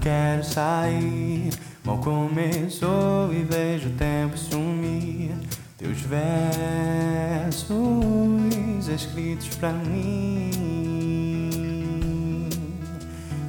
[0.00, 1.50] quero sair.
[1.84, 5.32] Mal começou e vejo o tempo sumir.
[5.78, 7.68] Teus versos
[8.88, 10.50] escritos pra mim.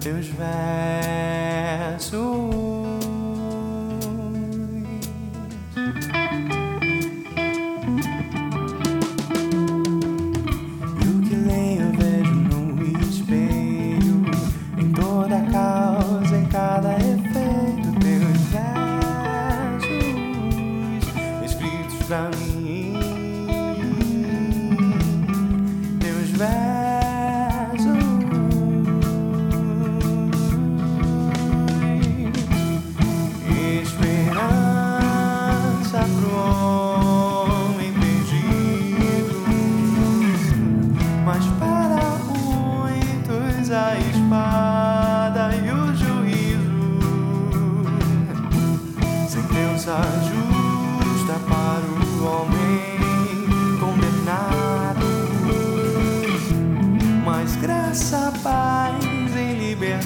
[0.00, 0.26] Teus
[1.88, 2.10] versos.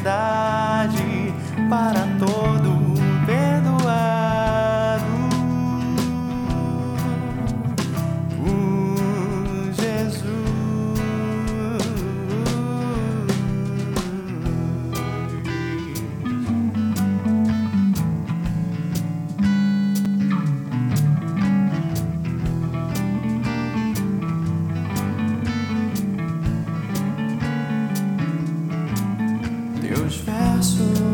[0.05, 1.33] Liberdade
[1.71, 2.14] para todo
[30.17, 31.05] Versos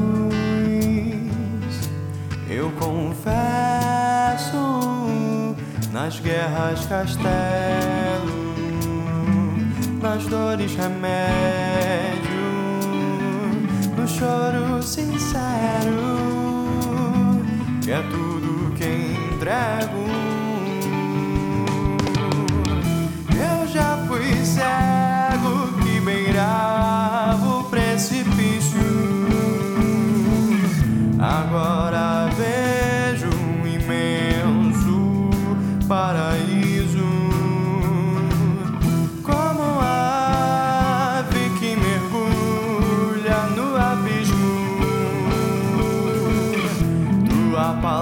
[2.50, 3.30] eu confesso
[5.92, 8.54] nas guerras castelo,
[10.02, 12.30] nas dores remédio,
[13.96, 15.40] no choro sincero,
[17.82, 20.29] que é tudo que entrego.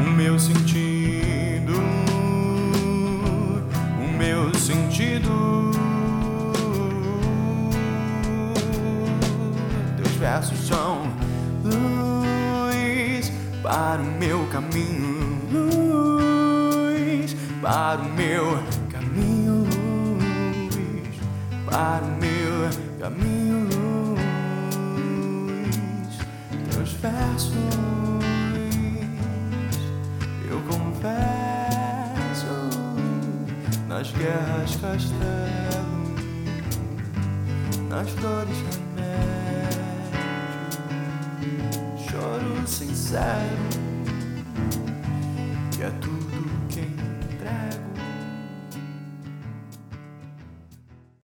[0.00, 1.74] o meu sentido,
[3.96, 5.70] o meu sentido.
[9.96, 11.02] Teus versos são
[11.62, 13.30] luz
[13.62, 18.58] para o meu caminho, luz para o meu
[18.90, 19.64] caminho,
[20.66, 21.14] luz
[21.70, 22.68] para o meu
[22.98, 23.49] caminho,
[27.40, 27.54] Versos
[30.50, 31.08] eu confesso
[33.88, 36.14] nas guerras castelo,
[37.88, 39.80] nas dores remédio,
[42.10, 43.68] choro sincero
[45.70, 46.19] que é tudo